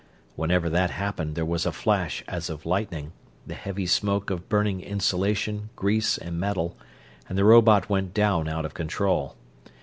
Whenever 0.35 0.67
that 0.67 0.89
happened 0.89 1.35
there 1.35 1.45
was 1.45 1.63
a 1.63 1.71
flash 1.71 2.23
as 2.27 2.49
of 2.49 2.65
lightning, 2.65 3.11
the 3.45 3.53
heavy 3.53 3.85
smoke 3.85 4.31
of 4.31 4.49
burning 4.49 4.81
insulation, 4.81 5.69
grease 5.75 6.17
and 6.17 6.39
metal, 6.39 6.75
and 7.29 7.37
the 7.37 7.45
robot 7.45 7.87
went 7.87 8.11
down 8.11 8.47
out 8.47 8.65
of 8.65 8.73
control. 8.73 9.35